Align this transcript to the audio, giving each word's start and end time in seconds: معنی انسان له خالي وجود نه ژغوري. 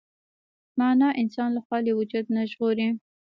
معنی 0.79 1.09
انسان 1.21 1.49
له 1.57 1.61
خالي 1.67 1.91
وجود 1.95 2.25
نه 2.35 2.41
ژغوري. 2.51 2.89